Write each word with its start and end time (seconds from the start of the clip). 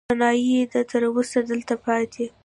رڼايي 0.13 0.43
يې 0.51 0.61
ده، 0.71 0.81
تر 0.91 1.01
اوسه 1.09 1.39
دلته 1.49 1.75
پاتې 1.85 2.25